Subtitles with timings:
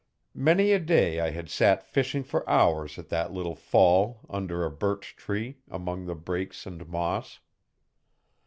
[0.33, 4.71] Many a day I had sat fishing for hours at the little fall under a
[4.71, 7.39] birch tree, among the brakes and moss.